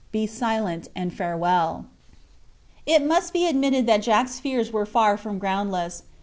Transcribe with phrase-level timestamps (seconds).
[0.11, 1.85] Be silent, and farewell!"
[2.87, 6.01] It must be admitted that Jack Ryan's fears were far from groundless.